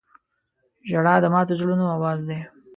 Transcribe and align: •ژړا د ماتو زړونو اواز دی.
•ژړا 0.89 1.15
د 1.21 1.25
ماتو 1.33 1.53
زړونو 1.59 1.85
اواز 1.95 2.19
دی. 2.29 2.39